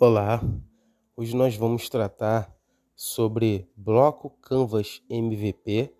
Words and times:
Olá, 0.00 0.42
hoje 1.16 1.36
nós 1.36 1.56
vamos 1.56 1.88
tratar 1.88 2.52
sobre 2.96 3.70
bloco 3.76 4.28
Canvas 4.42 5.00
MVP 5.08 5.94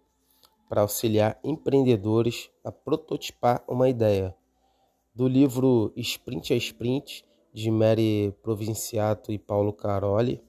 para 0.69 0.80
auxiliar 0.80 1.38
empreendedores 1.45 2.51
a 2.65 2.72
prototipar 2.72 3.62
uma 3.69 3.88
ideia. 3.88 4.35
Do 5.15 5.29
livro 5.29 5.93
Sprint 5.95 6.53
a 6.53 6.57
Sprint, 6.57 7.25
de 7.53 7.71
Mary 7.71 8.35
Provinciato 8.43 9.30
e 9.30 9.38
Paulo 9.38 9.72
Caroli, 9.72 10.42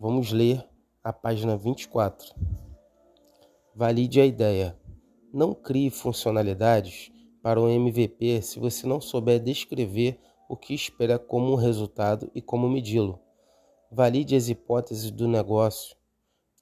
vamos 0.00 0.32
ler 0.32 0.66
a 1.02 1.12
página 1.12 1.58
24. 1.58 2.34
Valide 3.74 4.22
a 4.22 4.26
ideia. 4.26 4.74
Não 5.30 5.52
crie 5.52 5.90
funcionalidades 5.90 7.12
para 7.42 7.60
o 7.60 7.68
MVP 7.68 8.40
se 8.40 8.58
você 8.58 8.86
não 8.86 9.02
souber 9.02 9.38
descrever 9.38 10.18
o 10.54 10.56
que 10.56 10.72
espera 10.72 11.18
como 11.18 11.56
resultado 11.56 12.30
e 12.32 12.40
como 12.40 12.68
medi-lo. 12.68 13.18
Valide 13.90 14.36
as 14.36 14.48
hipóteses 14.48 15.10
do 15.10 15.26
negócio. 15.26 15.96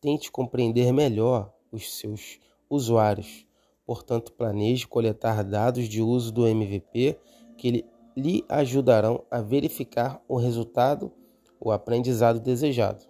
Tente 0.01 0.33
compreender 0.33 0.91
melhor 0.95 1.53
os 1.71 1.95
seus 1.99 2.41
usuários. 2.71 3.47
Portanto, 3.85 4.33
planeje 4.33 4.87
coletar 4.87 5.45
dados 5.45 5.91
de 5.91 6.01
uso 6.01 6.33
do 6.33 6.47
MVP 6.49 7.19
que 7.59 7.85
lhe 8.17 8.45
ajudarão 8.49 9.25
a 9.31 9.43
verificar 9.43 10.23
o 10.27 10.39
resultado, 10.39 11.13
o 11.61 11.71
aprendizado 11.71 12.41
desejado. 12.41 13.05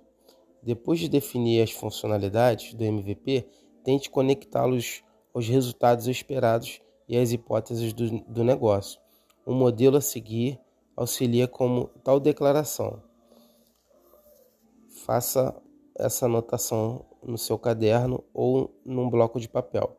Depois 0.61 0.99
de 0.99 1.09
definir 1.09 1.63
as 1.63 1.71
funcionalidades 1.71 2.75
do 2.75 2.83
MVP, 2.85 3.47
tente 3.85 4.11
conectá-los 4.11 5.05
aos 5.33 5.47
resultados 5.47 6.09
esperados 6.09 6.81
e 7.09 7.17
às 7.17 7.31
hipóteses 7.31 7.93
do, 7.93 8.19
do 8.25 8.43
negócio. 8.43 9.01
Um 9.47 9.55
modelo 9.55 9.97
a 9.97 10.01
seguir 10.01 10.59
auxilia 10.97 11.49
como 11.49 11.89
tal 12.05 12.21
declaração. 12.21 13.03
Faça 15.05 15.55
essa 15.97 16.27
anotação 16.27 17.05
no 17.23 17.39
seu 17.39 17.59
caderno 17.59 18.25
ou 18.33 18.75
num 18.85 19.09
bloco 19.09 19.41
de 19.41 19.49
papel. 19.49 19.97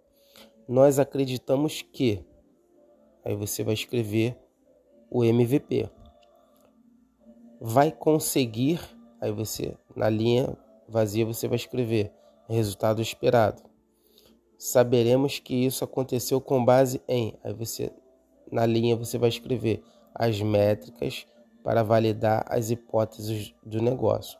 Nós 0.67 0.99
acreditamos 0.99 1.81
que. 1.81 2.23
Aí 3.25 3.35
você 3.35 3.63
vai 3.63 3.73
escrever 3.73 4.37
o 5.09 5.23
MVP. 5.23 5.89
Vai 7.59 7.91
conseguir. 7.91 8.79
Aí 9.21 9.31
você, 9.31 9.77
na 9.95 10.09
linha 10.09 10.57
vazia, 10.87 11.25
você 11.25 11.47
vai 11.47 11.55
escrever 11.55 12.11
resultado 12.47 13.01
esperado. 13.01 13.63
Saberemos 14.57 15.39
que 15.39 15.65
isso 15.65 15.83
aconteceu 15.83 16.39
com 16.39 16.63
base 16.63 17.01
em. 17.07 17.37
Aí 17.43 17.53
você, 17.53 17.91
na 18.51 18.65
linha, 18.65 18.95
você 18.95 19.17
vai 19.17 19.29
escrever 19.29 19.83
as 20.13 20.41
métricas 20.41 21.25
para 21.63 21.83
validar 21.83 22.45
as 22.49 22.69
hipóteses 22.69 23.53
do 23.63 23.81
negócio. 23.81 24.39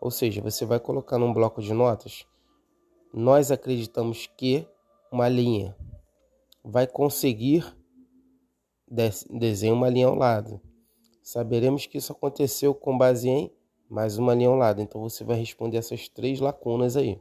Ou 0.00 0.10
seja, 0.10 0.40
você 0.40 0.64
vai 0.64 0.78
colocar 0.78 1.18
num 1.18 1.32
bloco 1.32 1.60
de 1.60 1.72
notas, 1.72 2.26
nós 3.12 3.50
acreditamos 3.50 4.26
que 4.36 4.66
uma 5.10 5.28
linha 5.28 5.76
vai 6.62 6.86
conseguir 6.86 7.64
desenhar 9.30 9.74
uma 9.74 9.88
linha 9.88 10.06
ao 10.06 10.14
lado. 10.14 10.60
Saberemos 11.22 11.86
que 11.86 11.98
isso 11.98 12.12
aconteceu 12.12 12.74
com 12.74 12.96
base 12.96 13.28
em 13.28 13.52
mais 13.88 14.18
uma 14.18 14.34
linha 14.34 14.48
ao 14.48 14.54
lado. 14.54 14.80
Então 14.80 15.00
você 15.00 15.24
vai 15.24 15.36
responder 15.36 15.78
essas 15.78 16.08
três 16.08 16.40
lacunas 16.40 16.96
aí. 16.96 17.20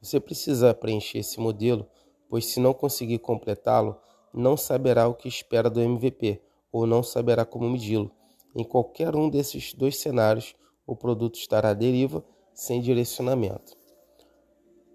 Você 0.00 0.20
precisa 0.20 0.74
preencher 0.74 1.18
esse 1.18 1.40
modelo, 1.40 1.88
pois 2.28 2.46
se 2.46 2.60
não 2.60 2.74
conseguir 2.74 3.18
completá-lo, 3.18 3.98
não 4.36 4.56
saberá 4.56 5.08
o 5.08 5.14
que 5.14 5.28
espera 5.28 5.70
do 5.70 5.80
MVP 5.80 6.42
ou 6.70 6.86
não 6.86 7.02
saberá 7.02 7.44
como 7.44 7.70
medi-lo. 7.70 8.10
Em 8.54 8.62
qualquer 8.62 9.16
um 9.16 9.30
desses 9.30 9.72
dois 9.72 9.98
cenários, 9.98 10.54
o 10.86 10.94
produto 10.94 11.36
estará 11.36 11.70
à 11.70 11.74
deriva, 11.74 12.22
sem 12.52 12.80
direcionamento. 12.80 13.76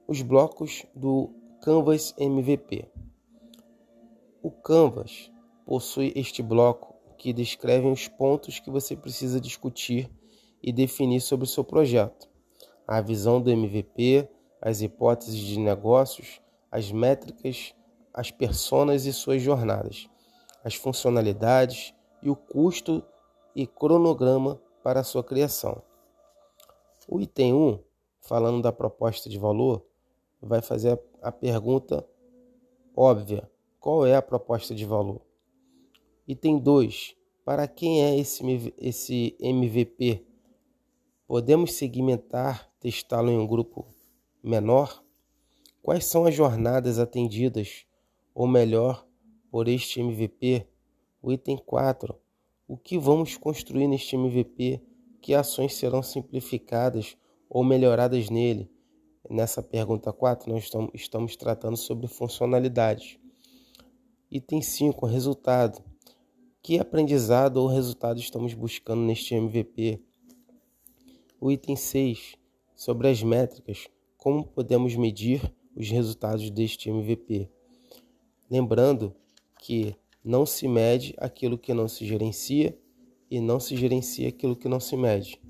Os 0.08 0.22
blocos 0.22 0.86
do 0.96 1.34
Canvas 1.62 2.14
MVP. 2.18 2.88
O 4.44 4.52
Canvas 4.52 5.32
possui 5.66 6.14
este 6.16 6.42
bloco 6.42 6.96
que 7.18 7.34
descreve 7.34 7.88
os 7.88 8.08
pontos 8.08 8.60
que 8.60 8.72
você 8.72 8.96
precisa 8.96 9.40
discutir 9.40 10.10
e 10.62 10.72
definir 10.72 11.22
sobre 11.22 11.46
o 11.46 11.50
seu 11.50 11.64
projeto, 11.64 12.30
a 12.88 13.02
visão 13.02 13.42
do 13.42 13.52
MVP, 13.52 14.28
as 14.62 14.82
hipóteses 14.82 15.40
de 15.40 15.60
negócios, 15.60 16.42
as 16.72 16.92
métricas 16.92 17.74
as 18.14 18.32
personas 18.32 19.06
e 19.06 19.14
suas 19.14 19.42
jornadas, 19.42 20.10
as 20.64 20.76
funcionalidades 20.76 21.94
e 22.22 22.30
o 22.30 22.36
custo 22.36 23.04
e 23.56 23.66
cronograma 23.66 24.62
para 24.84 25.00
a 25.00 25.04
sua 25.04 25.24
criação. 25.24 25.82
O 27.08 27.20
item 27.20 27.54
1, 27.54 27.80
falando 28.22 28.62
da 28.62 28.72
proposta 28.72 29.30
de 29.30 29.38
valor, 29.38 29.86
vai 30.42 30.62
fazer 30.62 31.00
a 31.22 31.32
pergunta 31.32 32.08
óbvia: 32.96 33.50
qual 33.80 34.06
é 34.06 34.16
a 34.16 34.22
proposta 34.22 34.74
de 34.74 34.86
valor? 34.86 35.22
Item 36.28 36.60
2, 36.60 37.16
para 37.44 37.68
quem 37.68 38.04
é 38.04 38.18
esse, 38.18 38.44
esse 38.78 39.36
MVP? 39.40 40.26
Podemos 41.28 41.74
segmentar, 41.74 42.70
testá-lo 42.80 43.30
em 43.30 43.38
um 43.38 43.48
grupo 43.48 43.88
menor? 44.44 45.04
Quais 45.82 46.06
são 46.06 46.26
as 46.26 46.36
jornadas 46.36 47.00
atendidas 47.00 47.86
ou 48.34 48.48
melhor, 48.48 49.06
por 49.50 49.68
este 49.68 50.00
MVP. 50.00 50.68
O 51.22 51.32
item 51.32 51.58
4. 51.58 52.16
O 52.68 52.78
que 52.78 52.98
vamos 52.98 53.38
construir 53.38 53.88
neste 53.88 54.16
MVP? 54.16 54.82
Que 55.22 55.34
ações 55.34 55.76
serão 55.76 56.02
simplificadas 56.02 57.18
ou 57.50 57.64
melhoradas 57.64 58.30
nele? 58.30 58.72
Nessa 59.30 59.62
pergunta 59.62 60.12
4, 60.12 60.52
nós 60.52 60.70
estamos 60.94 61.36
tratando 61.36 61.78
sobre 61.78 62.08
funcionalidades. 62.08 63.20
Item 64.32 64.62
5. 64.62 65.06
Resultado. 65.06 65.84
Que 66.64 66.80
aprendizado 66.80 67.58
ou 67.58 67.68
resultado 67.68 68.20
estamos 68.20 68.54
buscando 68.54 69.02
neste 69.02 69.36
MVP? 69.36 70.02
O 71.40 71.52
item 71.52 71.76
6. 71.76 72.36
Sobre 72.76 73.10
as 73.10 73.22
métricas. 73.22 73.88
Como 74.18 74.46
podemos 74.46 74.96
medir 74.96 75.54
os 75.76 75.90
resultados 75.90 76.50
deste 76.50 76.90
MVP? 76.90 77.50
Lembrando 78.52 79.16
que 79.60 79.96
não 80.22 80.46
se 80.46 80.68
mede 80.68 81.16
aquilo 81.18 81.58
que 81.58 81.74
não 81.74 81.88
se 81.88 82.06
gerencia 82.06 82.78
e 83.30 83.40
não 83.40 83.62
se 83.62 83.78
gerencia 83.78 84.28
aquilo 84.28 84.58
que 84.58 84.68
não 84.68 84.78
se 84.78 84.98
mede. 84.98 85.42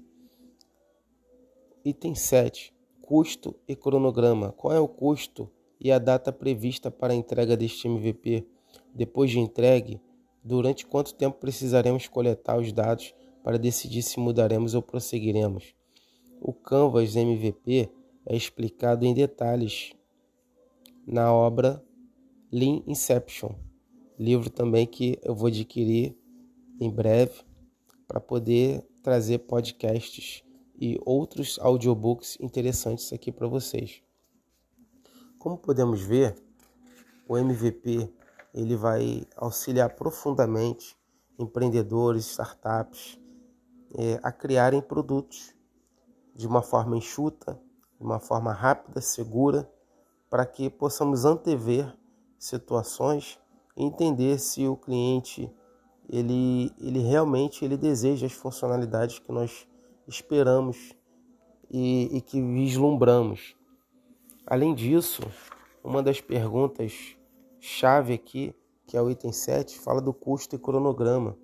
Item 1.84 2.14
7. 2.14 2.72
Custo 3.02 3.56
e 3.68 3.76
cronograma. 3.76 4.52
Qual 4.52 4.72
é 4.72 4.80
o 4.80 4.88
custo 4.88 5.50
e 5.80 5.92
a 5.92 5.98
data 5.98 6.32
prevista 6.32 6.92
para 6.92 7.12
a 7.12 7.16
entrega 7.16 7.58
deste 7.58 7.88
MVP? 7.88 8.46
Depois 8.94 9.32
de 9.32 9.40
entregue, 9.40 10.00
durante 10.44 10.86
quanto 10.86 11.16
tempo 11.16 11.40
precisaremos 11.40 12.08
coletar 12.08 12.60
os 12.60 12.72
dados 12.72 13.16
para 13.44 13.58
decidir 13.58 14.04
se 14.04 14.20
mudaremos 14.20 14.76
ou 14.76 14.82
prosseguiremos? 14.84 15.74
O 16.40 16.54
Canvas 16.54 17.16
MVP 17.16 17.90
é 18.28 18.36
explicado 18.36 19.08
em 19.08 19.14
detalhes 19.16 19.92
na 21.08 21.34
obra 21.34 21.84
Lean 22.54 22.84
Inception, 22.86 23.56
livro 24.20 24.50
também 24.50 24.86
que 24.86 25.18
eu 25.24 25.34
vou 25.34 25.48
adquirir 25.48 26.18
em 26.82 26.90
breve 26.90 27.46
para 28.06 28.20
poder 28.20 28.86
trazer 29.02 29.40
podcasts 29.40 30.44
e 30.78 31.00
outros 31.06 31.58
audiobooks 31.62 32.38
interessantes 32.42 33.14
aqui 33.14 33.32
para 33.32 33.48
vocês. 33.48 34.04
Como 35.40 35.58
podemos 35.58 36.02
ver, 36.02 36.36
o 37.26 37.38
MVP 37.38 38.12
ele 38.54 38.76
vai 38.76 39.26
auxiliar 39.38 39.96
profundamente 39.96 40.98
empreendedores, 41.40 42.26
startups 42.26 43.18
é, 43.98 44.20
a 44.22 44.30
criarem 44.30 44.82
produtos 44.82 45.56
de 46.36 46.46
uma 46.46 46.62
forma 46.62 46.98
enxuta, 46.98 47.58
de 47.98 48.06
uma 48.06 48.20
forma 48.20 48.52
rápida, 48.52 49.00
segura, 49.00 49.72
para 50.30 50.46
que 50.46 50.70
possamos 50.70 51.24
antever 51.24 51.98
situações 52.42 53.40
e 53.78 53.84
entender 53.84 54.40
se 54.40 54.68
o 54.68 54.76
cliente 54.76 55.54
ele, 56.10 56.74
ele 56.80 57.00
realmente 57.00 57.64
ele 57.64 57.78
deseja 57.78 58.26
as 58.26 58.34
funcionalidades 58.34 59.20
que 59.20 59.32
nós 59.32 59.68
esperamos 60.08 60.96
e, 61.70 62.18
e 62.18 62.20
que 62.20 62.42
vislumbramos. 62.42 63.56
Além 64.46 64.74
disso, 64.74 65.22
uma 65.84 66.02
das 66.02 66.20
perguntas 66.20 67.16
chave 67.60 68.14
aqui, 68.14 68.56
que 68.88 68.98
é 68.98 69.02
o 69.02 69.10
item 69.10 69.32
7, 69.32 69.80
fala 69.80 70.02
do 70.02 70.12
custo 70.12 70.56
e 70.56 70.60
cronograma. 70.60 71.38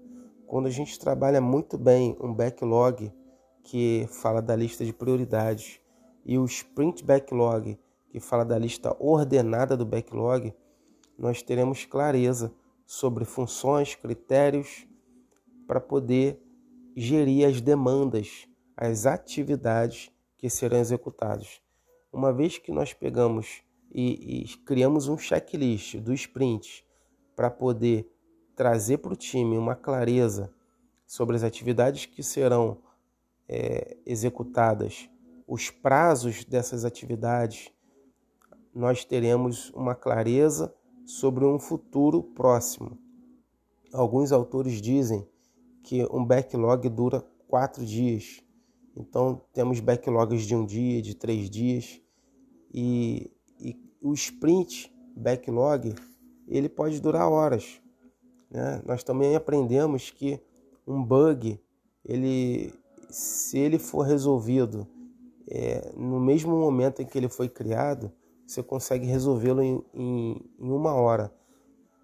Quando 0.47 0.65
a 0.65 0.71
gente 0.71 0.97
trabalha 0.97 1.39
muito 1.39 1.77
bem 1.77 2.17
um 2.19 2.33
backlog 2.33 3.13
que 3.63 4.07
fala 4.09 4.41
da 4.41 4.55
lista 4.55 4.83
de 4.83 4.91
prioridades 4.91 5.79
e 6.25 6.39
o 6.39 6.45
sprint 6.45 7.03
backlog 7.03 7.77
que 8.09 8.19
fala 8.19 8.43
da 8.43 8.57
lista 8.57 8.95
ordenada 8.99 9.77
do 9.77 9.85
backlog, 9.85 10.53
nós 11.17 11.41
teremos 11.41 11.85
clareza 11.85 12.53
sobre 12.85 13.25
funções, 13.25 13.95
critérios 13.95 14.87
para 15.67 15.81
poder 15.81 16.39
gerir 16.95 17.47
as 17.47 17.59
demandas, 17.59 18.47
as 18.75 19.05
atividades 19.05 20.11
que 20.37 20.49
serão 20.49 20.77
executadas. 20.79 21.61
Uma 22.11 22.31
vez 22.31 22.57
que 22.57 22.71
nós 22.71 22.93
pegamos 22.93 23.61
e, 23.91 24.43
e 24.43 24.57
criamos 24.59 25.07
um 25.07 25.17
checklist 25.17 25.97
do 25.97 26.13
sprint 26.13 26.85
para 27.35 27.49
poder 27.49 28.11
trazer 28.55 28.99
para 28.99 29.13
o 29.13 29.15
time 29.15 29.57
uma 29.57 29.75
clareza 29.75 30.51
sobre 31.05 31.35
as 31.35 31.43
atividades 31.43 32.05
que 32.05 32.23
serão 32.23 32.79
é, 33.47 33.97
executadas, 34.05 35.09
os 35.47 35.69
prazos 35.69 36.43
dessas 36.43 36.83
atividades, 36.83 37.71
nós 38.73 39.05
teremos 39.05 39.69
uma 39.71 39.95
clareza 39.95 40.73
sobre 41.07 41.45
um 41.45 41.57
futuro 41.57 42.21
próximo. 42.21 42.97
Alguns 43.93 44.33
autores 44.33 44.81
dizem 44.81 45.25
que 45.81 46.05
um 46.11 46.23
backlog 46.23 46.89
dura 46.89 47.25
quatro 47.47 47.85
dias. 47.85 48.43
Então 48.93 49.41
temos 49.53 49.79
backlogs 49.79 50.45
de 50.45 50.53
um 50.53 50.65
dia, 50.65 51.01
de 51.01 51.15
três 51.15 51.49
dias 51.49 52.01
e, 52.73 53.31
e 53.57 53.79
o 54.01 54.13
sprint 54.13 54.93
backlog 55.15 55.95
ele 56.45 56.67
pode 56.67 56.99
durar 56.99 57.31
horas. 57.31 57.81
Né? 58.51 58.81
Nós 58.85 59.01
também 59.01 59.33
aprendemos 59.33 60.11
que 60.11 60.41
um 60.85 61.01
bug 61.01 61.57
ele 62.03 62.73
se 63.09 63.57
ele 63.57 63.79
for 63.79 64.01
resolvido 64.01 64.85
é, 65.49 65.93
no 65.95 66.19
mesmo 66.19 66.57
momento 66.57 67.01
em 67.01 67.05
que 67.05 67.17
ele 67.17 67.29
foi 67.29 67.47
criado, 67.47 68.11
você 68.47 68.63
consegue 68.63 69.05
resolvê-lo 69.05 69.61
em, 69.61 69.83
em, 69.93 70.49
em 70.57 70.71
uma 70.71 70.93
hora. 70.93 71.33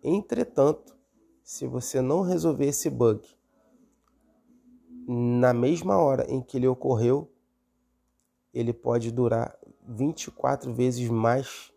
Entretanto, 0.03 0.93
se 1.41 1.65
você 1.65 2.01
não 2.01 2.21
resolver 2.21 2.65
esse 2.65 2.89
bug 2.89 3.25
na 5.07 5.53
mesma 5.53 5.97
hora 5.97 6.29
em 6.29 6.41
que 6.41 6.57
ele 6.57 6.67
ocorreu, 6.67 7.31
ele 8.53 8.73
pode 8.73 9.09
durar 9.09 9.57
24 9.87 10.73
vezes 10.73 11.09
mais 11.09 11.73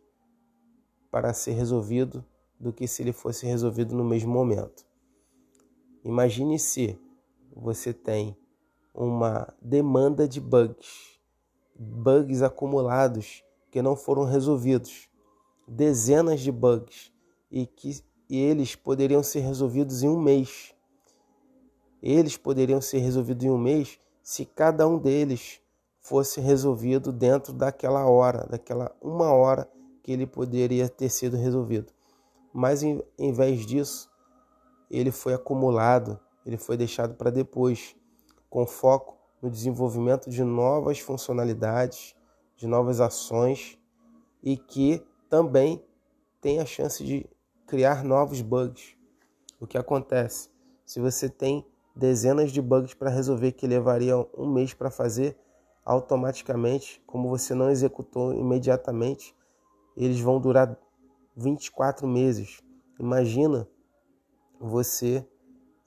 para 1.13 1.33
ser 1.33 1.53
resolvido 1.53 2.25
do 2.59 2.73
que 2.73 2.89
se 2.89 3.03
ele 3.03 3.13
fosse 3.13 3.47
resolvido 3.47 3.95
no 3.95 4.05
mesmo 4.05 4.33
momento. 4.33 4.85
Imagine 6.05 6.59
se 6.59 6.99
você 7.55 7.93
tem 7.93 8.37
uma 8.93 9.55
demanda 9.63 10.27
de 10.27 10.41
bugs, 10.41 11.21
bugs 11.75 12.43
acumulados 12.43 13.46
que 13.77 13.83
não 13.83 13.95
foram 13.95 14.25
resolvidos, 14.25 15.07
dezenas 15.69 16.41
de 16.41 16.51
bugs 16.51 17.13
e 17.51 17.67
que 17.67 18.03
e 18.27 18.39
eles 18.39 18.75
poderiam 18.75 19.23
ser 19.23 19.41
resolvidos 19.41 20.03
em 20.03 20.09
um 20.09 20.19
mês. 20.19 20.75
Eles 22.03 22.39
poderiam 22.39 22.81
ser 22.81 23.01
resolvidos 23.01 23.45
em 23.45 23.51
um 23.51 23.59
mês 23.59 24.01
se 24.23 24.47
cada 24.47 24.89
um 24.89 24.99
deles 24.99 25.61
fosse 26.01 26.41
resolvido 26.41 27.13
dentro 27.13 27.53
daquela 27.53 28.07
hora, 28.07 28.47
daquela 28.47 28.97
uma 28.99 29.31
hora 29.31 29.71
que 30.03 30.11
ele 30.11 30.27
poderia 30.27 30.89
ter 30.89 31.11
sido 31.11 31.37
resolvido. 31.37 31.93
Mas 32.55 32.83
em, 32.83 33.03
em 33.19 33.31
vez 33.31 33.67
disso, 33.67 34.11
ele 34.91 35.11
foi 35.11 35.35
acumulado, 35.35 36.19
ele 36.47 36.57
foi 36.57 36.79
deixado 36.79 37.15
para 37.15 37.29
depois 37.29 37.95
com 38.49 38.67
foco 38.67 39.19
no 39.43 39.51
desenvolvimento 39.51 40.31
de 40.31 40.43
novas 40.43 40.99
funcionalidades, 40.99 42.16
de 42.57 42.67
novas 42.67 43.01
ações 43.01 43.79
e 44.43 44.57
que 44.57 45.05
também 45.29 45.85
tem 46.41 46.61
a 46.61 46.67
chance 46.67 47.05
de 47.05 47.29
criar 47.67 48.05
novos 48.05 48.41
bugs. 48.41 48.97
O 49.61 49.67
que 49.67 49.77
acontece? 49.77 50.49
Se 50.85 51.01
você 51.01 51.29
tem 51.29 51.67
dezenas 51.95 52.53
de 52.53 52.61
bugs 52.61 52.95
para 52.95 53.11
resolver 53.11 53.53
que 53.53 53.67
levariam 53.67 54.29
um 54.37 54.51
mês 54.51 54.75
para 54.75 54.91
fazer, 54.91 55.37
automaticamente, 55.85 57.01
como 57.07 57.29
você 57.29 57.55
não 57.55 57.71
executou 57.71 58.35
imediatamente, 58.35 59.35
eles 59.97 60.21
vão 60.21 60.41
durar 60.41 60.77
24 61.37 62.09
meses. 62.09 62.61
Imagina 62.99 63.69
você 64.59 65.27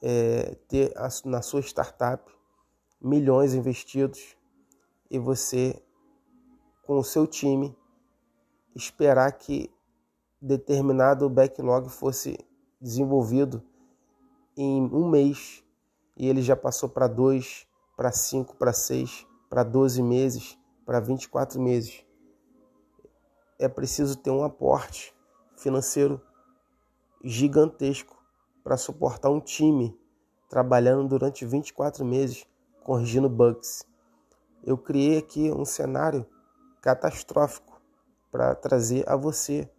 é, 0.01 0.55
ter 0.67 0.93
na 1.25 1.41
sua 1.41 1.61
startup 1.61 2.23
milhões 3.01 3.53
investidos 3.53 4.37
e 5.11 5.19
você, 5.19 5.81
com 6.89 6.97
o 6.97 7.03
seu 7.03 7.27
time, 7.27 7.77
esperar 8.75 9.31
que 9.33 9.71
determinado 10.41 11.29
backlog 11.29 11.87
fosse 11.87 12.35
desenvolvido 12.81 13.61
em 14.57 14.81
um 14.91 15.07
mês 15.07 15.63
e 16.17 16.27
ele 16.27 16.41
já 16.41 16.55
passou 16.55 16.89
para 16.89 17.05
dois, 17.05 17.67
para 17.95 18.11
cinco, 18.11 18.55
para 18.55 18.73
seis, 18.73 19.23
para 19.47 19.61
12 19.61 20.01
meses, 20.01 20.57
para 20.83 20.99
24 20.99 21.61
meses. 21.61 22.03
É 23.59 23.67
preciso 23.67 24.17
ter 24.17 24.31
um 24.31 24.43
aporte 24.43 25.13
financeiro 25.57 26.19
gigantesco 27.23 28.17
para 28.63 28.77
suportar 28.77 29.29
um 29.29 29.39
time 29.39 29.95
trabalhando 30.49 31.07
durante 31.07 31.45
24 31.45 32.03
meses 32.03 32.47
corrigindo 32.83 33.29
bugs. 33.29 33.85
Eu 34.63 34.75
criei 34.75 35.19
aqui 35.19 35.51
um 35.51 35.63
cenário 35.63 36.25
catastrófico 36.81 37.81
para 38.31 38.55
trazer 38.55 39.07
a 39.09 39.15
você 39.15 39.69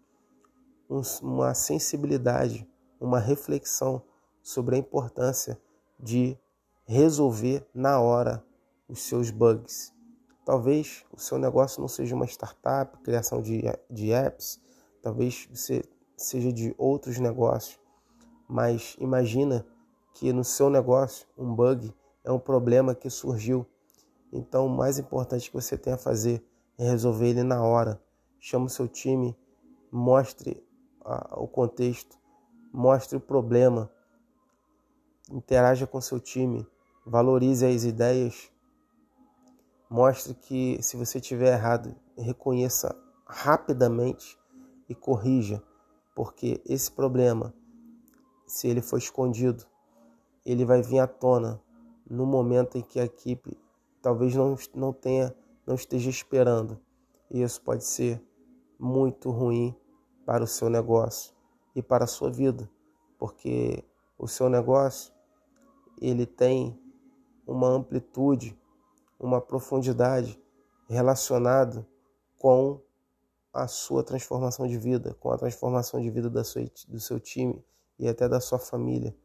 uma 1.22 1.54
sensibilidade, 1.54 2.68
uma 3.00 3.18
reflexão 3.18 4.02
sobre 4.42 4.76
a 4.76 4.78
importância 4.78 5.60
de 5.98 6.36
resolver 6.84 7.64
na 7.72 8.00
hora 8.00 8.44
os 8.88 9.02
seus 9.02 9.30
bugs. 9.30 9.94
Talvez 10.44 11.04
o 11.12 11.20
seu 11.20 11.38
negócio 11.38 11.80
não 11.80 11.86
seja 11.86 12.16
uma 12.16 12.26
startup, 12.26 12.98
criação 13.02 13.40
de, 13.40 13.62
de 13.88 14.10
apps, 14.12 14.60
talvez 15.00 15.48
você 15.54 15.84
seja 16.16 16.52
de 16.52 16.74
outros 16.76 17.18
negócios, 17.18 17.78
mas 18.48 18.96
imagina 18.98 19.64
que 20.14 20.32
no 20.32 20.42
seu 20.42 20.68
negócio 20.68 21.26
um 21.38 21.54
bug 21.54 21.94
é 22.24 22.32
um 22.32 22.38
problema 22.38 22.94
que 22.94 23.08
surgiu. 23.08 23.64
Então, 24.32 24.66
o 24.66 24.68
mais 24.70 24.98
importante 24.98 25.48
que 25.50 25.56
você 25.56 25.78
tem 25.78 25.92
a 25.92 25.98
fazer 25.98 26.44
é 26.80 26.90
resolver 26.90 27.28
ele 27.28 27.42
na 27.42 27.62
hora. 27.62 28.02
Chame 28.38 28.64
o 28.64 28.70
seu 28.70 28.88
time, 28.88 29.36
mostre 29.92 30.66
a, 31.04 31.38
o 31.38 31.46
contexto, 31.46 32.18
mostre 32.72 33.18
o 33.18 33.20
problema, 33.20 33.92
interaja 35.30 35.86
com 35.86 36.00
seu 36.00 36.18
time, 36.18 36.66
valorize 37.04 37.66
as 37.66 37.84
ideias, 37.84 38.50
mostre 39.90 40.32
que 40.32 40.82
se 40.82 40.96
você 40.96 41.20
tiver 41.20 41.52
errado, 41.52 41.94
reconheça 42.16 42.96
rapidamente 43.26 44.38
e 44.88 44.94
corrija, 44.94 45.62
porque 46.16 46.62
esse 46.64 46.90
problema, 46.90 47.52
se 48.46 48.68
ele 48.68 48.80
for 48.80 48.96
escondido, 48.96 49.66
ele 50.46 50.64
vai 50.64 50.80
vir 50.80 51.00
à 51.00 51.06
tona 51.06 51.60
no 52.08 52.24
momento 52.24 52.78
em 52.78 52.82
que 52.82 52.98
a 52.98 53.04
equipe 53.04 53.54
talvez 54.00 54.34
não, 54.34 54.56
não 54.74 54.94
tenha, 54.94 55.34
não 55.70 55.76
esteja 55.76 56.10
esperando. 56.10 56.80
E 57.30 57.42
isso 57.42 57.62
pode 57.62 57.84
ser 57.84 58.20
muito 58.76 59.30
ruim 59.30 59.74
para 60.26 60.42
o 60.42 60.46
seu 60.46 60.68
negócio 60.68 61.32
e 61.76 61.80
para 61.82 62.04
a 62.04 62.08
sua 62.08 62.28
vida, 62.28 62.68
porque 63.16 63.84
o 64.18 64.26
seu 64.26 64.48
negócio 64.48 65.14
ele 66.00 66.26
tem 66.26 66.76
uma 67.46 67.68
amplitude, 67.68 68.58
uma 69.18 69.40
profundidade 69.40 70.42
relacionado 70.88 71.86
com 72.36 72.82
a 73.52 73.68
sua 73.68 74.02
transformação 74.02 74.66
de 74.66 74.76
vida, 74.76 75.14
com 75.20 75.30
a 75.30 75.38
transformação 75.38 76.00
de 76.00 76.10
vida 76.10 76.28
da 76.28 76.42
sua, 76.42 76.64
do 76.88 76.98
seu 76.98 77.20
time 77.20 77.64
e 77.96 78.08
até 78.08 78.28
da 78.28 78.40
sua 78.40 78.58
família. 78.58 79.16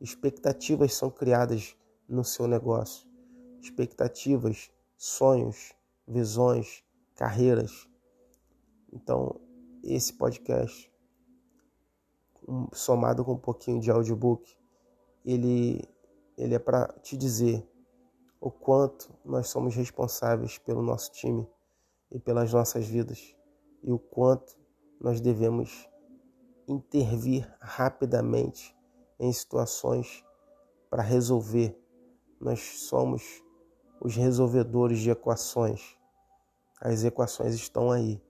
Expectativas 0.00 0.94
são 0.94 1.10
criadas 1.10 1.76
no 2.08 2.24
seu 2.24 2.46
negócio. 2.46 3.08
Expectativas, 3.60 4.70
sonhos, 4.96 5.74
visões, 6.10 6.84
carreiras. 7.14 7.88
Então, 8.92 9.40
esse 9.82 10.12
podcast, 10.12 10.92
somado 12.72 13.24
com 13.24 13.32
um 13.32 13.38
pouquinho 13.38 13.80
de 13.80 13.90
audiobook, 13.90 14.56
ele, 15.24 15.88
ele 16.36 16.54
é 16.54 16.58
para 16.58 16.88
te 17.02 17.16
dizer 17.16 17.66
o 18.40 18.50
quanto 18.50 19.14
nós 19.24 19.48
somos 19.48 19.74
responsáveis 19.74 20.58
pelo 20.58 20.82
nosso 20.82 21.12
time 21.12 21.46
e 22.10 22.18
pelas 22.18 22.52
nossas 22.52 22.86
vidas 22.86 23.36
e 23.82 23.92
o 23.92 23.98
quanto 23.98 24.58
nós 25.00 25.20
devemos 25.20 25.88
intervir 26.66 27.50
rapidamente 27.60 28.76
em 29.18 29.32
situações 29.32 30.24
para 30.88 31.02
resolver 31.02 31.80
nós 32.40 32.60
somos 32.88 33.44
os 34.00 34.16
resolvedores 34.16 34.98
de 35.00 35.10
equações. 35.10 35.98
As 36.80 37.04
equações 37.04 37.54
estão 37.54 37.90
aí 37.90 38.22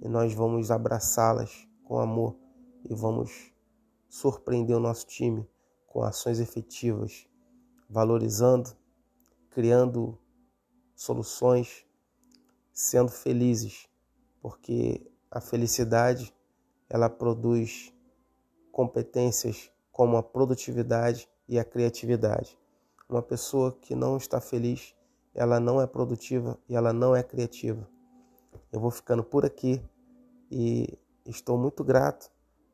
e 0.00 0.08
nós 0.08 0.32
vamos 0.32 0.70
abraçá-las 0.70 1.68
com 1.84 1.98
amor 1.98 2.36
e 2.88 2.94
vamos 2.94 3.52
surpreender 4.08 4.76
o 4.76 4.80
nosso 4.80 5.06
time 5.06 5.46
com 5.86 6.02
ações 6.02 6.40
efetivas 6.40 7.28
valorizando, 7.92 8.74
criando 9.50 10.18
soluções, 10.96 11.84
sendo 12.72 13.10
felizes, 13.10 13.86
porque 14.40 15.06
a 15.30 15.42
felicidade 15.42 16.34
ela 16.88 17.10
produz 17.10 17.92
competências 18.70 19.70
como 19.90 20.16
a 20.16 20.22
produtividade 20.22 21.28
e 21.46 21.58
a 21.58 21.64
criatividade. 21.64 22.58
Uma 23.06 23.22
pessoa 23.22 23.72
que 23.72 23.94
não 23.94 24.16
está 24.16 24.40
feliz, 24.40 24.94
ela 25.34 25.58
não 25.58 25.80
é 25.80 25.86
produtiva 25.86 26.58
e 26.68 26.76
ela 26.76 26.92
não 26.92 27.14
é 27.16 27.22
criativa. 27.22 27.88
Eu 28.70 28.80
vou 28.80 28.90
ficando 28.90 29.22
por 29.24 29.44
aqui 29.44 29.82
e 30.50 30.98
estou 31.26 31.56
muito 31.56 31.82
grato 31.82 32.30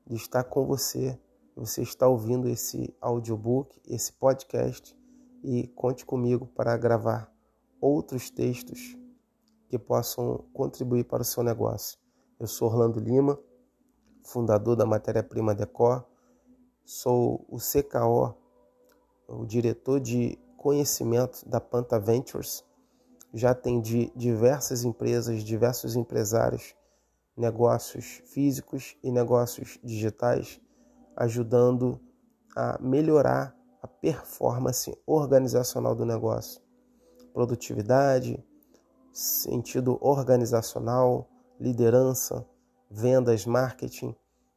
de 0.07 0.17
estar 0.17 0.45
com 0.45 0.67
você. 0.67 1.19
Você 1.57 1.83
está 1.83 2.07
ouvindo 2.09 2.49
esse 2.49 2.95
audiobook, 3.01 3.81
esse 3.87 4.13
podcast 4.13 4.97
e 5.43 5.69
conte 5.69 6.05
comigo 6.05 6.47
para 6.47 6.77
gravar 6.77 7.33
outros 7.81 8.31
textos 8.31 8.97
que 9.69 9.79
possam 9.79 10.45
contribuir 10.53 11.05
para 11.05 11.23
o 11.23 11.25
seu 11.25 11.43
negócio. 11.43 11.99
Eu 12.39 12.47
sou 12.47 12.69
Orlando 12.69 12.99
Lima, 12.99 13.39
fundador 14.25 14.77
da 14.77 14.87
Matéria 14.87 15.23
Prima 15.23 15.55
Decor, 15.55 16.05
sou 16.85 17.45
o 17.49 17.59
CKO, 17.59 18.35
o 19.29 19.45
diretor 19.45 20.01
de 20.01 20.39
conhecimento 20.59 21.49
da 21.49 21.61
Panta 21.61 21.99
Ventures. 21.99 22.63
Já 23.33 23.53
atendi 23.53 24.13
diversas 24.15 24.85
empresas, 24.85 25.43
diversos 25.43 25.97
empresários, 25.97 26.75
negócios 27.37 28.23
físicos 28.27 28.97
e 29.03 29.11
negócios 29.11 29.79
digitais, 29.83 30.61
ajudando 31.17 32.01
a 32.55 32.79
melhorar 32.81 33.57
a 33.81 33.87
performance 33.87 34.93
organizacional 35.07 35.95
do 35.95 36.05
negócio 36.05 36.61
produtividade, 37.39 38.45
sentido 39.13 39.97
organizacional, 40.01 41.31
liderança, 41.61 42.45
vendas, 42.91 43.47
marketing, 43.47 44.13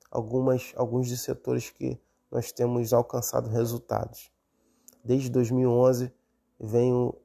algumas, 0.09 0.73
alguns 0.75 1.07
dos 1.07 1.21
setores 1.21 1.69
que 1.69 2.01
nós 2.31 2.51
temos 2.51 2.91
alcançado 2.91 3.49
resultados. 3.49 4.31
Desde 5.03 5.29
2011 5.29 6.13
venho 6.59 7.15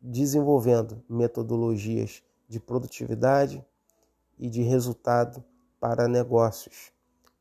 desenvolvendo 0.00 1.02
metodologias 1.08 2.22
de 2.48 2.60
produtividade 2.60 3.64
e 4.38 4.48
de 4.48 4.62
resultado 4.62 5.44
para 5.80 6.08
negócios. 6.08 6.92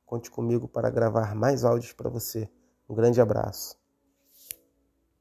Conte 0.05 0.29
comigo 0.29 0.67
para 0.67 0.89
gravar 0.89 1.35
mais 1.35 1.63
áudios 1.63 1.93
para 1.93 2.09
você. 2.09 2.49
Um 2.87 2.95
grande 2.95 3.21
abraço. 3.21 3.77